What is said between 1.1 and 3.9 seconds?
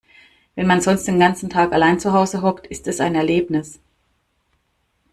ganzen Tag allein zu Hause hockt, ist es ein Erlebnis.